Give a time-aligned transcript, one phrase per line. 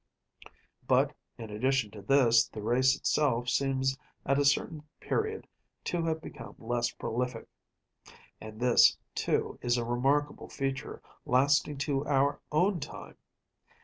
[0.87, 5.45] But, in addition to this, the race itself seems at a certain period
[5.83, 7.47] to have become less prolific;
[8.41, 13.15] and this, too, is a remarkable feature lasting to our own time.